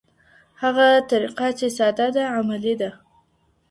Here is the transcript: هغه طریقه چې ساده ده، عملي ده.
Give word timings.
هغه 0.61 0.87
طریقه 1.11 1.47
چې 1.59 1.67
ساده 1.77 2.07
ده، 2.15 2.23
عملي 2.37 2.73
ده. 2.81 2.91